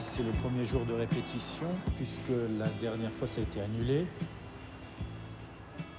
[0.00, 4.06] là, c'est le premier jour de répétition, puisque la dernière fois, ça a été annulé.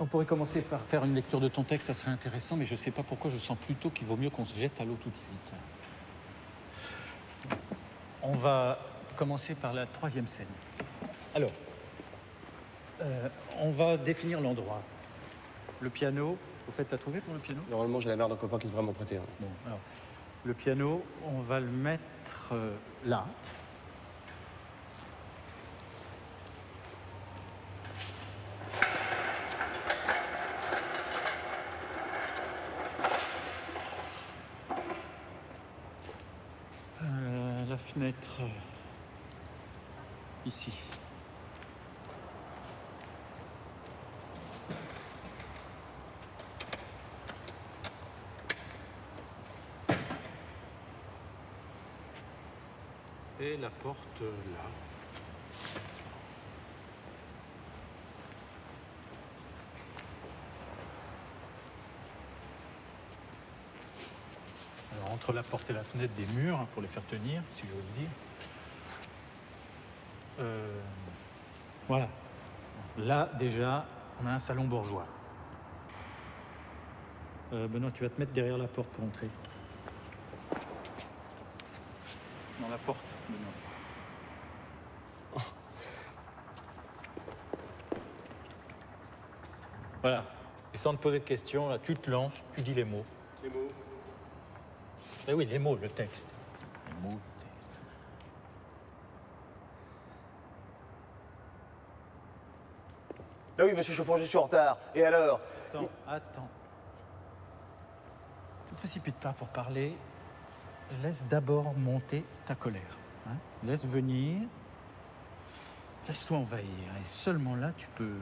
[0.00, 2.72] On pourrait commencer par faire une lecture de ton texte, ça serait intéressant, mais je
[2.72, 4.96] ne sais pas pourquoi je sens plutôt qu'il vaut mieux qu'on se jette à l'eau
[5.00, 5.52] tout de suite.
[8.22, 8.80] On va
[9.16, 10.48] commencer par la troisième scène.
[11.32, 11.52] Alors,
[13.00, 13.28] euh,
[13.60, 14.82] on va définir l'endroit.
[15.80, 16.36] Le piano,
[16.68, 17.60] au fait, t'as trouvé pour le piano?
[17.70, 19.18] Normalement, j'ai la mère d'un copain qui devrait m'en prêter.
[19.18, 19.22] un.
[19.40, 19.80] Bon, alors,
[20.42, 22.02] le piano, on va le mettre
[22.52, 22.74] euh,
[23.04, 23.26] là.
[37.02, 38.46] Euh, la fenêtre euh,
[40.46, 40.72] ici.
[53.40, 55.03] Et la porte euh, là.
[65.12, 67.98] Entre la porte et la fenêtre des murs hein, pour les faire tenir, si j'ose
[67.98, 68.08] dire.
[70.40, 70.80] Euh,
[71.88, 72.08] voilà.
[72.98, 73.86] Là déjà,
[74.22, 75.06] on a un salon bourgeois.
[77.52, 79.28] Euh, Benoît, tu vas te mettre derrière la porte pour entrer.
[82.60, 83.52] Dans la porte, Benoît.
[90.02, 90.24] Voilà.
[90.74, 93.06] Et sans te poser de questions, là, tu te lances, tu dis les mots.
[93.42, 93.70] Les mots
[95.28, 96.28] Oui, les mots, le texte.
[96.86, 97.70] Les mots, le texte.
[103.58, 104.76] Ah oui, monsieur Chauffeur, je suis en retard.
[104.94, 105.40] Et alors?
[105.72, 106.48] Attends, attends.
[108.70, 109.96] Ne te précipite pas pour parler.
[111.02, 112.98] Laisse d'abord monter ta colère.
[113.26, 113.36] hein.
[113.62, 114.42] Laisse venir.
[116.06, 116.68] Laisse-toi envahir.
[117.00, 118.18] Et seulement là, tu peux.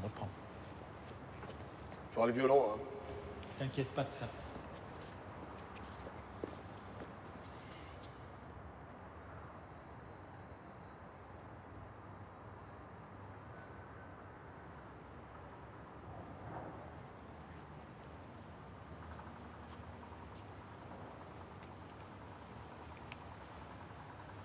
[0.00, 0.28] On reprend.
[2.14, 2.78] J'aurai le violon, hein.
[3.58, 4.28] T'inquiète pas de ça.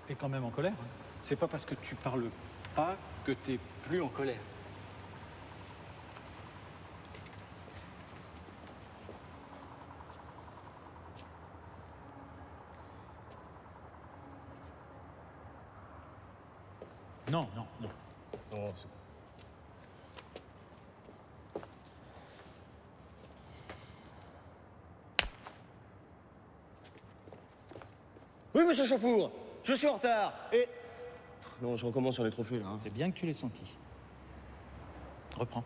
[0.08, 0.72] T'es quand même en colère.
[0.74, 0.86] hein?
[1.20, 2.30] C'est pas parce que tu parles
[2.76, 4.40] pas que t'es plus en colère.
[17.30, 17.90] Non, non, non.
[18.52, 18.88] Non, c'est-
[28.56, 29.32] Oui, monsieur Chauffour,
[29.64, 30.34] je suis en retard.
[30.52, 30.68] Et.
[31.62, 32.68] Non, je recommence sur les trophées, là.
[32.68, 32.80] hein.
[32.84, 33.62] C'est bien que tu l'aies senti.
[35.38, 35.64] Reprends.